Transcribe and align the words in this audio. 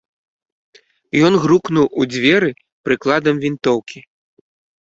Ён 1.27 1.33
грукнуў 1.43 1.85
у 2.03 2.07
дзверы 2.13 2.49
прыкладам 2.91 3.35
вінтоўкі. 3.45 3.99